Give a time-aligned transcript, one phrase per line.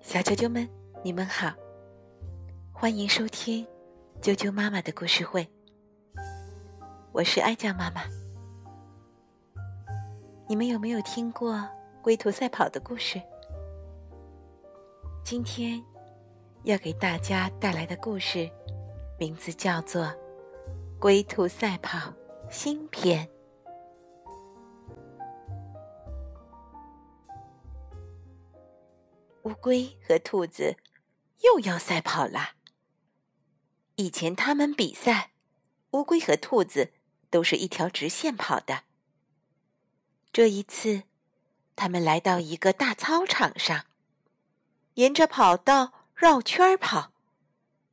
[0.00, 0.68] 小啾啾们，
[1.02, 1.52] 你们好，
[2.72, 3.66] 欢迎收听
[4.22, 5.48] 啾啾妈妈的故事会。
[7.10, 8.02] 我是爱酱妈妈。
[10.48, 11.68] 你们有没有听过
[12.02, 13.20] 龟兔赛跑的故事？
[15.24, 15.82] 今天
[16.62, 18.48] 要给大家带来的故事，
[19.18, 20.04] 名字叫做
[21.00, 22.12] 《龟兔赛跑
[22.48, 23.26] 新篇》。
[29.60, 30.76] 龟和兔子
[31.42, 32.54] 又要赛跑了。
[33.96, 35.32] 以前他们比赛，
[35.90, 36.92] 乌龟和兔子
[37.28, 38.84] 都是一条直线跑的。
[40.32, 41.02] 这一次，
[41.76, 43.86] 他们来到一个大操场上，
[44.94, 47.12] 沿着跑道绕圈跑，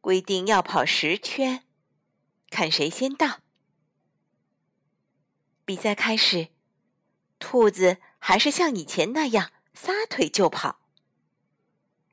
[0.00, 1.64] 规定要跑十圈，
[2.48, 3.40] 看谁先到。
[5.66, 6.48] 比赛开始，
[7.38, 10.79] 兔子还是像以前那样撒腿就跑。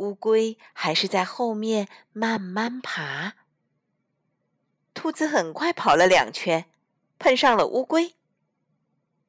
[0.00, 3.34] 乌龟还是在后面慢慢爬。
[4.94, 6.64] 兔子很快跑了两圈，
[7.18, 8.14] 碰上了乌龟。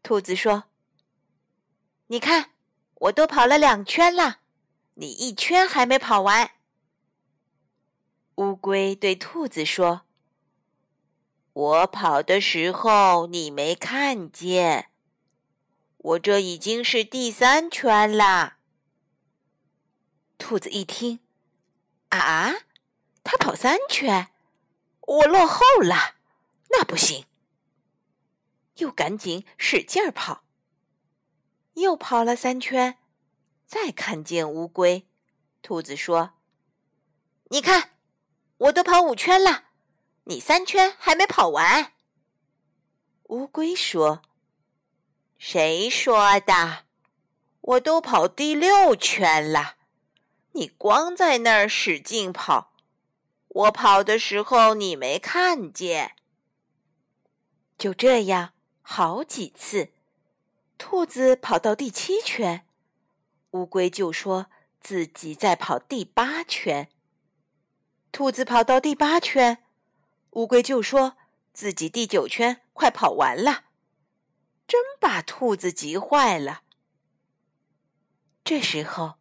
[0.02, 0.64] 兔子说
[2.08, 2.52] ：“你看，
[2.96, 4.40] 我都跑了两圈了，
[4.94, 6.52] 你一圈还没跑完。”
[8.36, 10.04] 乌龟对兔子说
[11.52, 14.90] ：“我跑的时候你没看见，
[15.98, 18.60] 我这已经是第三圈了。”
[20.42, 21.20] 兔子一听，
[22.10, 22.52] 啊，
[23.24, 24.32] 他跑三圈，
[25.02, 26.16] 我落后了，
[26.72, 27.28] 那不行。
[28.78, 30.44] 又赶紧使劲儿跑，
[31.76, 32.98] 又跑了三圈，
[33.68, 35.08] 再看见乌龟，
[35.62, 36.34] 兔子说
[37.52, 37.92] ：“你看，
[38.58, 39.66] 我都跑五圈了，
[40.24, 41.94] 你三圈还没跑完。”
[43.30, 44.24] 乌龟说
[45.38, 46.86] ：“谁说的？
[47.62, 49.76] 我都跑第六圈了。”
[50.54, 52.74] 你光在那儿使劲跑，
[53.48, 56.16] 我跑的时候你没看见。
[57.78, 59.94] 就这样好几次，
[60.78, 62.68] 兔子跑到第七圈，
[63.52, 64.48] 乌龟就说
[64.82, 66.90] 自己在跑第八圈。
[68.12, 69.64] 兔子跑到第八圈，
[70.32, 71.16] 乌龟就说
[71.54, 73.64] 自己第九圈快跑完了，
[74.68, 76.64] 真把兔子急坏了。
[78.44, 79.21] 这时候。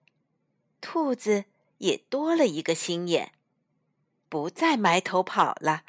[0.80, 1.44] 兔子
[1.78, 3.32] 也多了一个心眼，
[4.28, 5.84] 不再埋头跑了，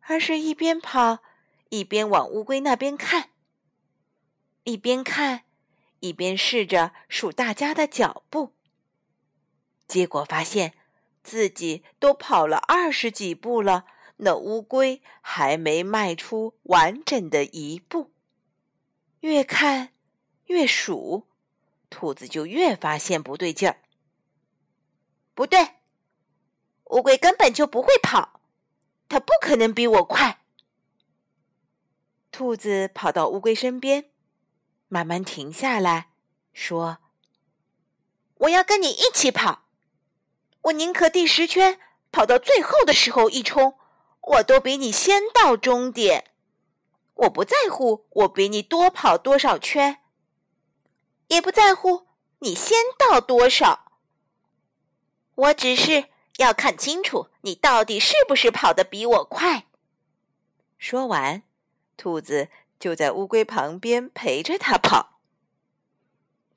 [0.00, 1.18] 而是一边跑
[1.70, 3.30] 一边往乌龟那边看，
[4.64, 5.44] 一边看
[6.00, 8.54] 一边试着数大家的脚步。
[9.86, 10.74] 结果发现
[11.22, 13.86] 自己都跑了二十几步了，
[14.18, 18.12] 那乌龟还没迈出完整的一步。
[19.20, 19.92] 越看
[20.46, 21.29] 越数。
[21.90, 23.76] 兔子就越发现不对劲儿。
[25.34, 25.74] 不对，
[26.84, 28.40] 乌龟根本就不会跑，
[29.08, 30.40] 它不可能比我快。
[32.30, 34.10] 兔子跑到乌龟身边，
[34.88, 36.10] 慢慢停下来
[36.52, 36.98] 说
[38.38, 39.64] ：“我要跟你一起跑，
[40.62, 41.80] 我宁可第十圈
[42.12, 43.76] 跑到最后的时候一冲，
[44.20, 46.30] 我都比你先到终点。
[47.14, 49.98] 我不在乎我比你多跑多少圈。”
[51.30, 52.06] 也不在乎
[52.40, 53.92] 你先到多少，
[55.34, 56.06] 我只是
[56.38, 59.66] 要看清楚你到底是不是跑得比我快。
[60.76, 61.42] 说完，
[61.96, 62.48] 兔子
[62.78, 65.20] 就在乌龟旁边陪着它跑。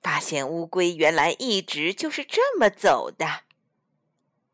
[0.01, 3.43] 发现乌龟原来一直就是这么走的。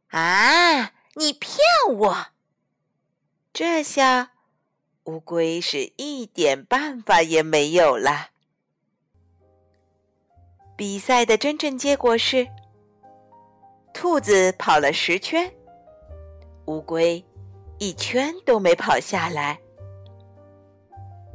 [0.10, 0.94] 啊！
[1.16, 2.28] 你骗我！
[3.54, 4.34] 这下
[5.06, 8.30] 乌龟是一点办法也没有了。
[10.80, 12.48] 比赛的真正结果是，
[13.94, 15.52] 兔子跑了十圈，
[16.68, 17.22] 乌龟
[17.80, 19.60] 一圈都没跑下来。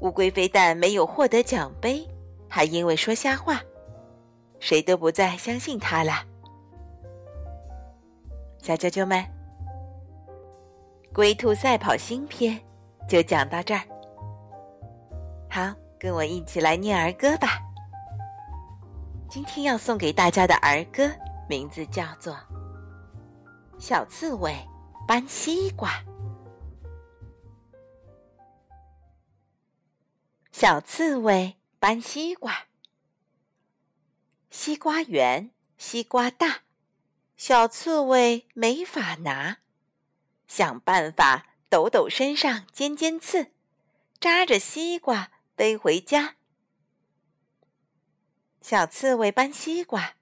[0.00, 2.08] 乌龟非但没有获得奖杯，
[2.48, 3.60] 还因为说瞎话，
[4.60, 6.24] 谁都不再相信他了。
[8.62, 9.22] 小啾啾们，
[11.12, 12.58] 龟兔赛跑新篇
[13.06, 13.82] 就讲到这儿。
[15.50, 17.60] 好，跟我一起来念儿歌吧。
[19.34, 21.10] 今天要送给大家的儿歌
[21.48, 22.34] 名字叫做
[23.80, 24.54] 《小刺猬
[25.08, 25.90] 搬西瓜》。
[30.52, 32.66] 小刺猬搬西瓜，
[34.50, 36.60] 西瓜圆，西瓜大，
[37.36, 39.56] 小刺猬没法拿，
[40.46, 43.50] 想办法抖抖身上尖尖刺，
[44.20, 46.36] 扎着西瓜背回家。
[48.64, 50.14] 小刺猬搬西瓜。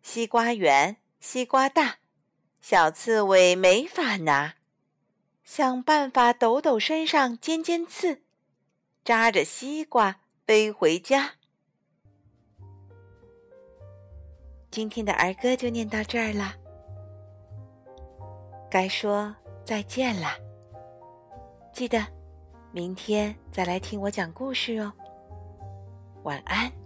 [0.00, 1.96] 西瓜圆，西瓜大，
[2.60, 4.54] 小刺猬没法拿，
[5.42, 8.22] 想办法抖抖身上尖尖刺，
[9.04, 11.32] 扎着西瓜背回家。
[14.70, 16.54] 今天的儿歌就念到这儿了，
[18.70, 20.28] 该说再见了。
[21.72, 22.06] 记得
[22.70, 24.92] 明天再来听我讲故事哦。
[26.22, 26.81] 晚安。